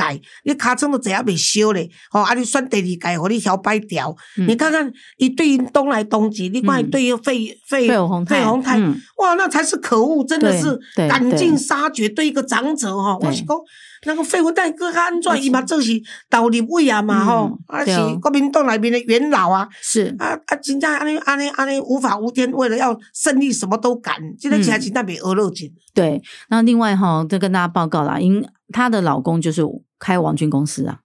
[0.45, 2.21] 你尻川都坐啊未烧咧，吼！
[2.21, 4.15] 啊，你选第二届，互你摇摆掉。
[4.39, 8.79] 嗯你看看，伊对因东来东去，你看伊嗯对于费费费鸿泰
[9.19, 12.09] 哇，那才是可恶，真的是赶尽杀绝。
[12.09, 13.57] 对一个长者吼，我是讲，
[14.05, 15.93] 那个费鸿泰哥他安而怎，且伊嘛做是
[16.29, 19.69] 导立委啊嘛吼嗯，啊是国民党内面的元老啊。
[19.81, 20.57] 是啊啊！
[20.57, 25.73] 真正安尼安尼安尼无法无天，为了要胜利什么都敢，这个起来真正比鹅肉紧。
[25.95, 26.21] 对。
[26.49, 29.63] 那另外哈，再跟大家报告啦，因她的老公就是
[30.01, 30.99] 开王军公司啊，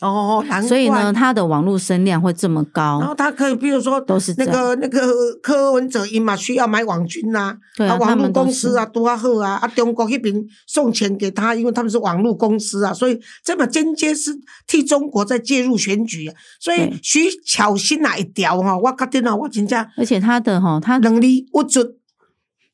[0.00, 0.68] 哦，难怪。
[0.68, 2.98] 所以呢，他的网络声量会这么高。
[3.00, 5.00] 然后他可以，比如说都是那个那个
[5.42, 10.34] 柯文哲因嘛需要买网军呐，对啊，网络公司啊，多啊好啊，啊中国那边
[10.66, 14.32] 送钱给他，因为他们是网络公司啊，所以这么间接是
[14.66, 16.34] 替中国在介入选举啊。
[16.58, 21.99] 所以对徐巧心那一条哈，我觉得呢，我真正而且他的哈，他能力不足。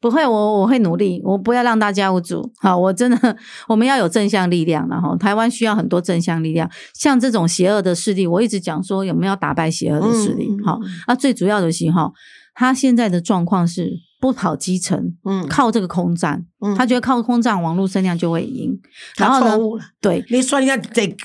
[0.08, 2.48] 不会，我我会努力，我不要让大家无助。
[2.58, 6.70] 好，我真的，我们要有正向力量，然后台湾需要很多正向力量。
[6.94, 10.48] 像这种邪恶的势力，我一直讲说有没有打败邪恶的势力？
[10.64, 12.12] 好，啊，最主要的是哈，
[12.54, 16.74] 他现在的状况是不跑基层，嗯靠这个空战，嗯。
[16.74, 18.78] 他觉得靠空战网络声量就会赢。
[19.16, 19.84] 然后呢。
[20.00, 20.24] 对。
[20.30, 21.16] 你算一下得，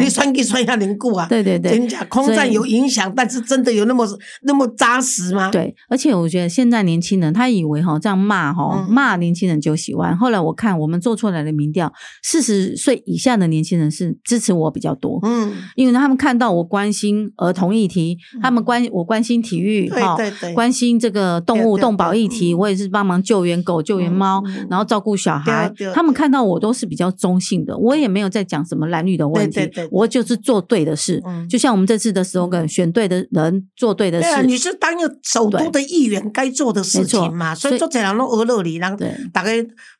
[0.00, 1.26] 你算计算一下能够啊？
[1.28, 4.06] 对对对，空战有影响，但是真的有那么
[4.42, 8.92] 那么扎实吗？，对，而且我觉得现在年轻人他以为哈这样骂哈嗯。
[8.92, 10.16] 骂年轻人就喜欢。
[10.16, 22.58] 后来我看我们做出来的民调，四十岁以下的年轻人是支持我比较多，嗯，因为他们看到我关心儿童议题，他们关我关心体育对哈，对对，关心这个动物动保议题，嗯。
[22.58, 25.72] 我也是帮忙救援狗、救援猫，然后照顾小孩。
[25.94, 31.48] 他们看到我都是比较中性的，我也没有在讲什么蓝绿的问题对对对，我就是做对的事嗯。
[31.48, 34.46] 就像我们这次的 slogan，选对的人，做对的事对啊，事。
[34.46, 39.50] 你是当一个首都的议员该做的事情嘛，所以所以做这人拢学乐你，人对大家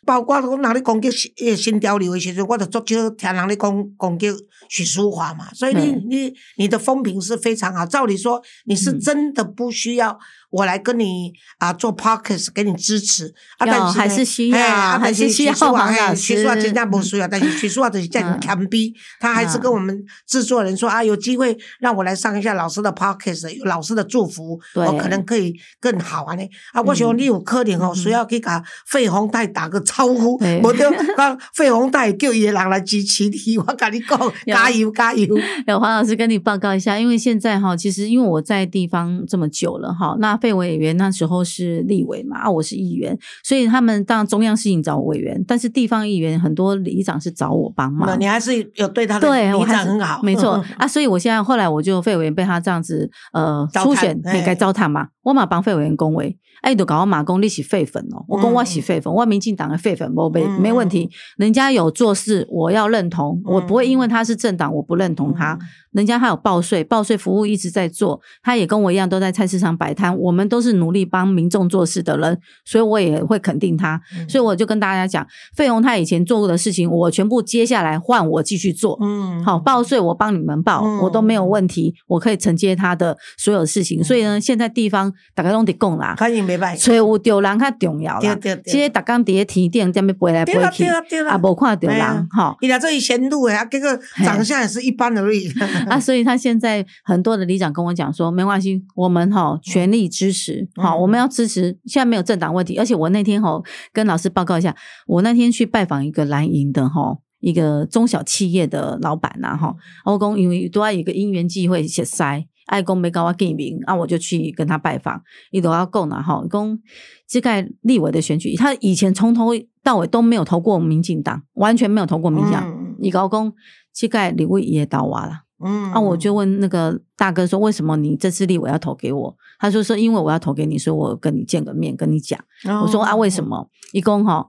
[0.05, 4.29] 包括我哪里攻击新呃新潮流的时阵，我就足少听人咧讲攻击
[4.69, 7.85] 许淑华嘛，所以你你你的风评是非常好。
[7.85, 10.19] 照理说，你是嗯真的不需要
[10.51, 13.33] 我来跟你啊做 podcast 给你支持。
[13.59, 18.41] 啊，要但是呢还是需要啊还是需要黄老嘿许淑华师真正不需要， 但是许淑华就是这样嗯。
[18.41, 26.43] 强逼，他还是跟我们制作人说啊，有机会让我来上一下老师的 podcast，有老师的祝福，我可能可以更好啊呢。
[26.73, 27.97] 啊，我想你有可能哦，嗯。
[27.97, 30.61] 需要去甲费鸿泰打个招呼，对。
[30.65, 35.37] 无得讲费鸿泰叫伊的人来支持你， 我跟你讲，加油加油！
[35.67, 48.19] 有黄老师跟你报告一下，因为现在哈，其实因为我在地方这么久了哈，那费委员那时候是立委嘛，啊，我是议员，所以他们当然中央事情找委员，但是地方议员很多里长是找我帮忙。
[48.19, 60.61] 你还是有对他的对，我里长很好，没错 啊，所以我现在后来我就费委员被他这样子呃初选嘿也该糟蹋嘛，我嘛帮费委员恭维，哎，都搞我马公你是废粉哦，我讲我是废粉，我民进党的废粉，我没嗯。
[60.61, 65.59] 没问题，人家有做事我要认同，我不会因为嗯他是政党我不认同他，
[65.93, 74.01] 人家他有报税，报税服务一直在做，他也跟我一样都在菜市场摆摊，我们都是努力帮民众做事的人，所以我也会肯定他。
[74.17, 78.99] 嗯所以我就跟大家讲，费鸿他以前做过的事情，我全部接下来换我继续做。
[79.03, 84.03] 嗯好，报税我帮你们报，嗯我都没有问题，我可以承接他的所有事情。
[84.05, 88.21] 所以呢，现在地方大家拢得供啦，反应袂歹，税务丢人较重要啦。
[88.21, 90.85] 对对对这些大家伫咧提点，踮咧飞来飞去
[91.27, 92.57] 啊，，无看到人哈。
[92.61, 93.89] 伊俩这里贤路诶，啊，结果
[94.25, 95.51] 长相也是一般而已。
[95.89, 103.61] 啊，所以他现在很多的里长跟我讲说，没关系，我们哈全力支持，好、嗯我们要支持，现在没有政党问题，而且我那天哈
[103.93, 107.19] 跟老师报告一下，我那天去拜访一个蓝营的哈。
[107.41, 116.79] 一个中小企业的老板呐、哈，我公因为都要有一个因缘际会写塞，爱公没跟我见面，啊，我就去跟他拜访，伊都要讲啦哈，讲
[117.27, 119.53] 这个立委的选举，他以前从头
[119.83, 123.51] 到尾都没有投过民进党，完全没有投过民进党，嗯伊搞讲
[123.95, 125.45] 这个立委也倒我啦。
[125.65, 129.37] 嗯啊，我就问那个大哥说，为什么你这次立委要投给我？
[129.59, 132.39] 他说说因为我要投给你，所以我跟你见个面，跟你讲。
[132.83, 133.45] 我说啊，为什？
[133.45, 133.69] 么？
[133.93, 134.47] 一共哈，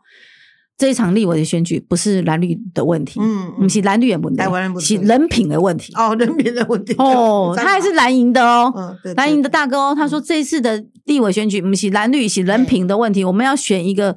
[0.78, 5.92] 这一场立委的选举不是蓝绿的问题，嗯不是蓝绿的问题台湾人，不是是人品的问题。
[5.96, 8.72] 哦，人品的问题哦，他还是蓝营的哦。
[8.76, 13.24] 嗯，对蓝营的大哥哦，他说这一次的立委选举不是蓝绿，是人品的问题。
[13.24, 14.16] 我们要选一个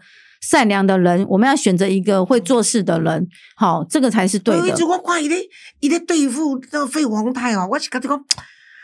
[0.51, 3.27] 善良的人，我们要选择一个会做事的人，
[3.57, 4.85] 好，这个才是对的有一次。
[4.85, 5.39] 我看伊咧，
[5.81, 8.23] 伊咧对付那个费鸿泰哦，我是感觉讲，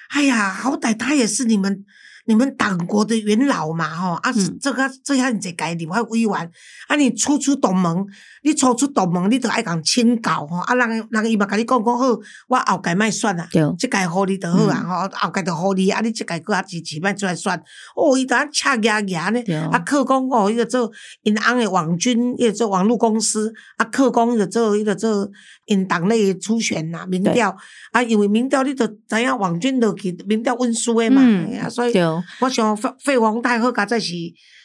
[0.09, 1.85] 哎呀，好歹他也是你们
[2.25, 6.51] 你们党国的元老嘛，吼啊，嗯这个这样子改你还委员，
[6.89, 8.07] 啊，你初出董门，
[8.43, 12.07] 你初出董门，你就爱共请教吼，啊，人人伊嘛甲你讲讲好，
[12.49, 13.47] 我后届莫选啊。
[13.79, 17.53] 即届互你就好啊，吼、后届就互你，啊，你即届搁较支持，莫出来选。
[17.95, 20.91] 哦，伊当赤牙牙呢对，啊，靠讲哦，伊个做
[21.23, 25.29] 因翁诶网军，伊个做网络公司，啊，靠讲伊个做伊个做
[25.67, 27.55] 因党内的初选呐、民调，
[27.93, 32.03] 啊，因为民调你就知影网军就去民调温书诶嘛，嗯啊，所以对，
[32.41, 34.15] 我想费费王太好，加在是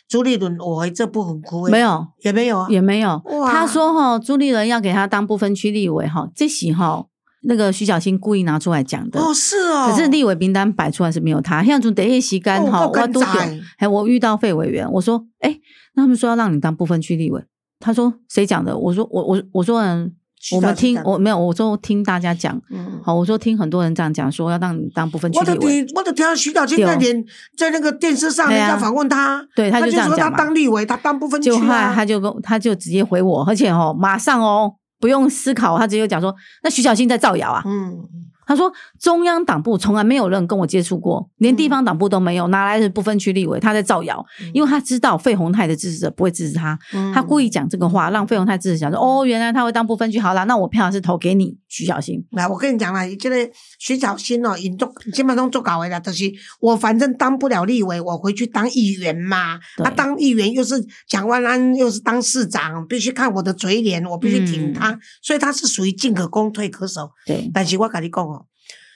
[0.08, 3.22] 朱立伦学的这部分区的，没有，也没有啊，也没有。
[3.48, 7.06] 他说哈，朱立伦要给他当不分区立委哈，这席哈
[7.48, 9.20] 那个徐小新故意拿出来讲的。
[9.20, 15.60] 哦，是哦，可是立委名单摆出来是没有他，像从第一席干哈，我都有干仔，还我遇到费委员，我说，哎，
[15.94, 17.44] 那他们说要让你当不分区立委，
[17.80, 18.78] 他说谁讲的？
[18.78, 20.14] 我说我我我说嗯，
[20.54, 27.24] 我们听我没有，我说听大家讲，嗯，好，我说听很多人这样讲，说要让你当不分区我都立委，听，我都听到徐小清那天
[27.58, 30.38] 在那个电视上，人家访问他，对，他他就说他就这样讲嘛。
[30.38, 31.94] 当立委，他当部分区就后来啊。
[31.96, 37.64] 他就跟他就直接回我，而且哦，马上哦，不用思考，他直接讲说，那徐小清在造谣啊。
[37.66, 37.98] 嗯，
[38.46, 43.60] 他说中央党部从来没有人跟我接触过，连地方党部都没有，哪来的不分区立委？
[43.60, 52.24] 他在造谣，因为他知道费鸿泰的支持者不会支持他，嗯他故意讲这个话，让费鸿泰支持者想说，哦，原来他会当不分区，好啦，那我票是投给你徐小新。
[52.32, 53.36] 来，我跟你讲啦，这个
[53.80, 59.58] 徐小新哦，因做基本上做搞的啦，就是我反正当不了立委，我回去当议员嘛。
[59.78, 60.76] 对他、当议员又是
[61.08, 67.10] 蒋万安，又是当市长，必须看我的嘴脸，我必须挺他，嗯所以他是属于进可攻退可守。
[67.26, 68.35] 对，但是我跟你讲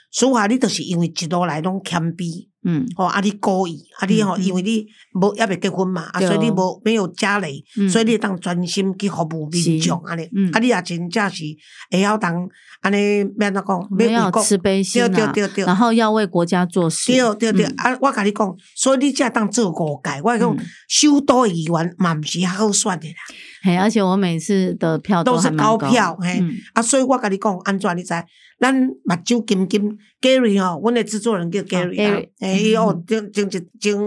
[0.09, 2.47] 哦，苏华你就是因为一路来拢谦卑。
[2.63, 2.85] 嗯。
[2.97, 4.43] 哦，啊，你故意，啊，你吼，嗯嗯。
[4.43, 7.89] 因为你无还未结婚嘛，啊，所以你无没有家累，嗯。
[7.89, 10.27] 所以你当专心去服务民众安尼。
[10.35, 11.43] 嗯，啊，你也真正是
[11.91, 12.47] 会晓当
[12.81, 17.11] 安尼，免怎讲，我们要为国慈悲心啊，然后要为国家做事。
[17.11, 20.65] 对对对嗯，啊，我甲你讲，所以你才当做五届，我讲嗯。
[20.87, 23.15] 首都议员嘛，毋是较好选的啦，
[23.61, 28.13] 嘿，而且我每次的票都是高票，嘿嗯，啊，所以我跟你讲，安怎你知？
[28.59, 33.97] 咱目睭金金 Gary 哦，阮的制作人叫 Gary 啊 Gary，诶，伊哦嗯，前前一前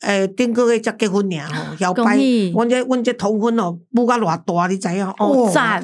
[0.00, 2.16] 诶，顶个月才结婚尔吼，摇摆
[2.52, 5.06] 阮这阮这头婚哦，舞甲偌大，你知影？
[5.18, 5.82] 哦赞，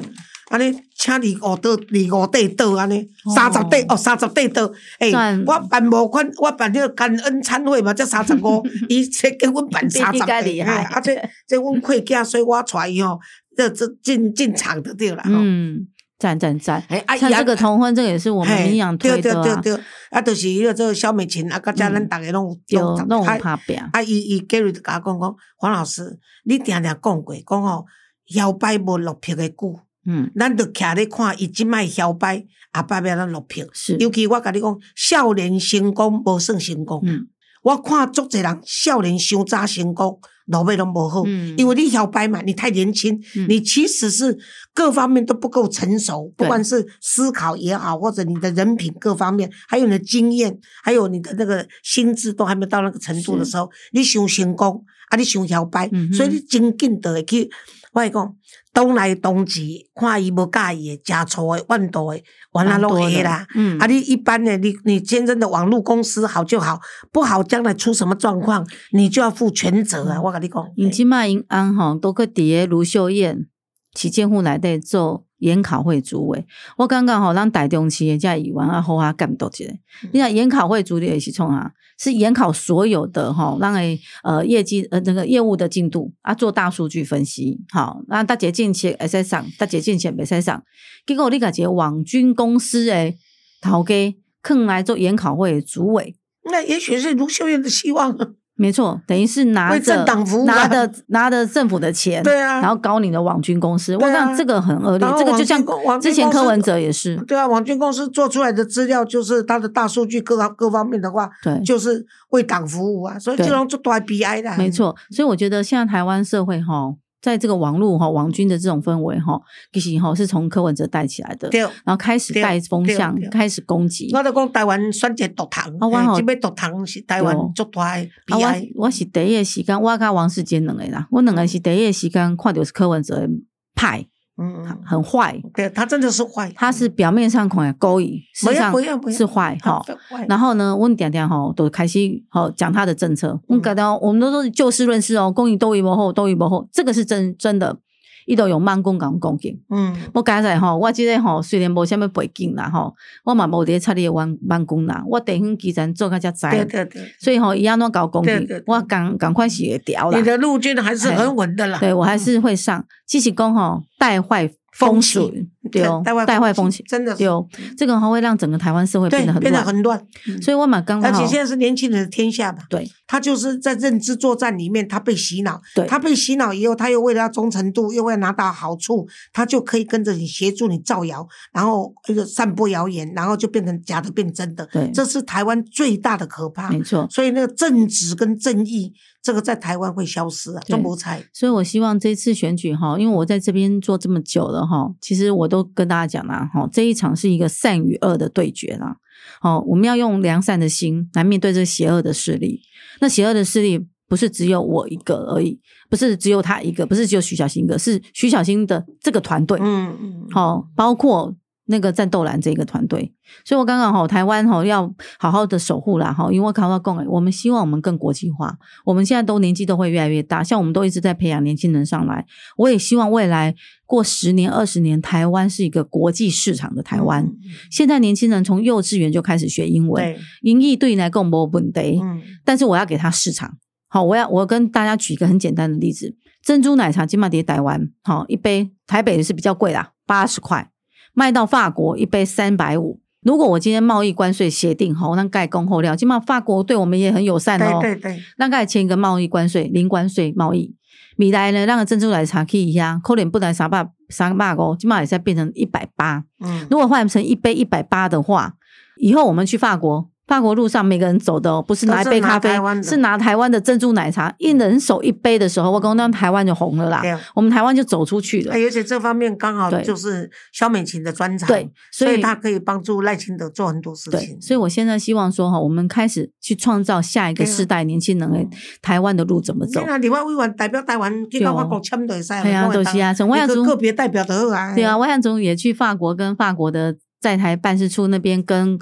[0.49, 0.71] 安尼
[1.05, 3.35] 请二五桌，二五块桌安尼，哦。
[3.35, 4.73] 三十块哦，三十块桌。
[4.97, 10.83] 诶、赞我办无款，我办迄个感恩餐会嘛，才三十五， 伊这叫阮办三十块，更厉害。
[10.85, 11.15] 啊，这
[11.47, 13.19] 这阮会计，所以我带伊吼，
[13.55, 15.21] 这这进进场的对啦。
[15.23, 15.31] 吼。
[15.33, 15.87] 嗯，
[16.17, 16.83] 赞赞赞。
[16.89, 27.85] 哎像这个同婚，这个也是我们嘿民养推对的啊，对对对，啊，就是迄个这个肖美琴啊，甲遮咱嗯逐个拢有有那种啊伊伊 Gary 就甲我讲讲，黄老师，你定定讲过，讲吼
[28.33, 29.79] 摇摆无落魄的久。
[30.05, 33.65] 嗯，咱着徛咧看伊即摆摇摆，后摆要咱落票。
[33.73, 37.01] 是，尤其我甲你讲，少年成功无算成功。
[37.03, 37.27] 嗯
[37.65, 41.23] 我看足侪人少年伤早成功，落尾拢无好。
[41.25, 44.37] 嗯因为你摇摆嘛，你太年轻，嗯你其实是
[44.71, 57.49] 各方面都不够成熟，不管是思考也好，或者你的人品各方面，还有你的经验，还有你的那个心智都还没到那个程度的时候，你想成功啊，你想摇摆，嗯所以你真紧就会去。
[57.93, 58.35] 我会讲，
[58.75, 63.47] 东来东去，看伊无介意诶，食醋诶、万度的，完了拢会啦。
[63.55, 70.21] 嗯啊，你一般的，你你真正的网络公司好就好，不好将来出什么状况，你就要负全责啊！
[70.21, 73.47] 我跟你讲，因即卖因安吼，都去伫个卢秀燕
[73.93, 76.45] 旗舰户内底做研考会主委。
[76.77, 79.71] 我感觉吼，咱台中市的遮议员啊，好啊监督一下。
[80.11, 87.59] 你看研考会主理的是创啊，是研考所有的吼，让诶呃业绩呃那个业务的进度啊，做大数据分析。
[87.71, 90.63] 好，那大姐进前会使上，大姐进前袂使上。
[91.05, 93.17] 结果你家一个网军公司诶
[93.61, 96.15] 头家坑来做研考会的主委。
[96.51, 98.15] 那也许是卢秀燕的希望。
[98.57, 100.05] 没错，等于是拿着
[100.45, 105.61] 拿着拿着政府的钱，对啊然后搞你的网军公司，我想这个很恶劣这个就像
[105.99, 114.55] 之前柯文哲也是，对啊，网军公司做出来的资料就是它的大数据各方各方面的话，对，就是为党服务啊，所以对这种就多悲哀的。
[114.57, 114.95] 没，错。
[115.09, 116.93] 所以我觉得现在台湾社会哈，
[117.25, 119.41] 在这个网络哈王军的这种氛围哈，
[119.73, 121.49] 其实哈是从柯文哲带起来的，
[121.83, 122.45] 然后开始对。
[122.45, 124.11] 带风向开始攻击。
[124.13, 127.63] 我就讲台湾选择独糖，啊我吼嘿即要独糖是台湾对。
[127.63, 128.69] 足大的啊，悲哀。
[128.75, 133.29] 我我是第一个时间，我甲王世坚两个啦，我两个是第一个时间看到是柯文哲的
[133.73, 134.05] 派
[134.37, 139.81] 嗯，很坏，对他真的是坏，他是表面上看勾引，实不际上是坏哈。
[140.27, 147.77] 然后呢，我们点点哈都开始好讲他的政策，我们感到我们都是就事论事哦，公益都一幕后，都一幕后，这个是真真的。
[148.25, 161.79] 伊都用慢工讲讲紧，嗯，我刚才吼，我即个吼虽然无啥物背景啦吼，我嘛无伫咧插你的慢慢工啦，我地方基层做较遮知，对对对，所以吼伊安怎搞攻击对对对，我赶赶快是会调啦你，的陆军还是很稳的啦。
[161.79, 167.47] 对我还是会上，只是讲吼带坏风水，对哦，带坏风气，真的有哦，
[167.77, 170.07] 这个话会让整个台湾社会变得很乱，变得很乱。
[170.41, 184.65] 所以我马刚好而且现在是年轻人的天下嘛，对他就是在认知作战里面，他被洗脑，对他被洗脑以后，他又为了要忠诚度，又为了拿到好处，他就可以跟着你协助你造谣，然后那个散播谣言，然后就变成假的变真的。
[184.71, 186.69] 对这是台湾最大的可怕。
[186.69, 187.07] 没错。
[187.09, 191.23] 所以那个正直跟正义，这个在台湾会消失啊，中国菜。
[191.31, 198.97] 所以我希望这次选举哈，因为我在这边做这么久了哈，其实我都跟大家讲啦哈，这一场是一个善与恶的对决啦。
[199.39, 202.61] 好，我们要用良善的心来面对这邪恶的势力。
[203.01, 211.35] 那邪恶的势力不是只有我一个而已，不是只有他一个，不是只有徐小新一个，是徐小新的这个团队，嗯嗯，好、包括
[211.67, 213.13] 那个战斗蓝这个团队。
[213.43, 218.57] 所以我刚刚哈，台湾哈要好好的守护啦哈，因为我看到共，我们希望我们更国际化。
[218.85, 222.25] 我们现在都年纪都会越来越大，像我们都一直在培养年轻人上来。
[222.57, 223.55] 我也希望未来
[223.85, 227.23] 过十年、二十年，台湾是一个国际市场的台湾。
[227.23, 227.35] 嗯
[227.71, 233.57] 现在年轻人从幼稚园就开始学英文，对，英译对你来讲没问题，嗯但是我要给他市场。
[233.87, 240.69] 好，我要我跟大家举一个很简单的例子，珍珠奶茶金马蝶台湾，好一杯台北的是比较贵啦，八十块，
[241.15, 242.99] 卖到法国一杯三百五。
[243.23, 247.79] 如果我今天贸易关税协定好，那盖供后料，起码法国对我们也很友善哦。
[247.81, 250.75] 对对对，那盖签一个贸易关税零关税贸易，
[251.17, 256.23] 米来呢让个珍珠奶茶去一下，可能不然三百三百五，起码也在变成一百八。
[256.39, 258.53] 嗯，如果换成一杯一百八的话，
[259.01, 262.49] 以后我们去法国，法国路上每个人走的哦，不是拿一杯咖啡
[262.81, 268.63] 是拿台湾，的珍珠奶茶，一人手一杯的时候，我跟那台湾就红了啦啊，我们台湾就走出去了哎。
[268.63, 274.41] 而且这方面刚好就是肖美琴的专长，对所以所以他可以帮助赖清德做很多事情，。
[274.41, 278.47] 所以我现在希望说哈，我们开始去创造下一个对啊世代年轻人的
[278.81, 279.85] 台湾的路怎么走你。
[279.85, 284.73] 看，立法委员代表台湾去到法国签就会使，对啊，都是啊，从我想个别代表就好啊。
[284.73, 286.95] 对啊，外汉总也去法国跟法国的
[287.25, 288.77] 在台办事处那边跟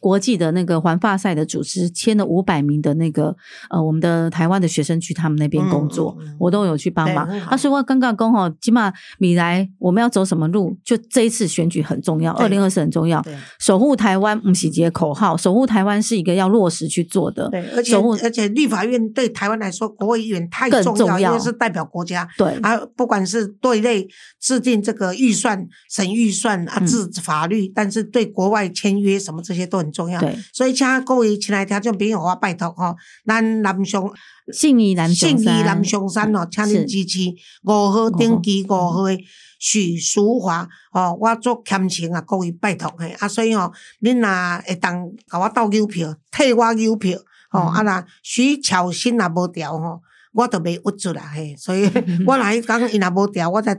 [0.00, 3.36] 国际的那个环法赛的组织签了五百名的那个
[3.68, 7.40] 呃我们的台湾的学生去他们那边工作，我都有去帮忙对很。
[7.42, 13.22] 好啊，所以我刚刚讲吼，起码米来我们要走什么路，就这一次选举很重要，二零二四很重要。
[13.60, 17.50] 守护台湾不是一个口号，守护台湾是一个要落实去做的。
[17.50, 22.26] 对，而且守而且立法院对台湾来说，国会议员太重要，重要因为是代表国家。
[22.38, 24.08] 对啊，不管是对内
[24.40, 30.20] 制定这个预算、审预算啊、嗯制法律，但是对国外签约什么这些都很重要。
[30.20, 32.94] 对，所以请各位亲爱的听众朋友，我拜托吼，
[33.26, 34.10] 咱南雄
[34.52, 37.18] 信义南信义南雄山哦，请是您支持
[37.64, 39.18] 五号登记五号的
[39.58, 47.18] 许淑华哦，我做虔诚啊，各位拜托嘿，啊，所以哦，恁若会当甲我斗邮票，替我邮票
[47.50, 50.00] 哦，嗯啊若徐巧芯若无调吼。
[50.34, 51.84] 我都袂屈住啦嘿，所以
[52.26, 53.72] 我若迄讲伊若无调，我才，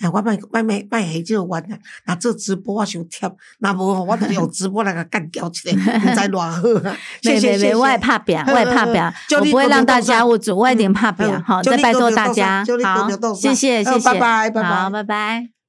[0.00, 1.78] 哎，我卖卖卖卖下这个冤啊！
[2.04, 3.30] 若做直播我想贴，
[3.60, 6.96] 若无吼，我就用直播来甲干掉起来， 毋知偌好 啊！
[7.22, 11.40] 谢谢谢我也怕表，我也怕表，我不会让大家捂住，我一定怕表。
[11.46, 14.68] 好，再拜托大家，好，谢谢谢谢，拜拜拜拜。
[14.68, 15.50] 好，拜拜。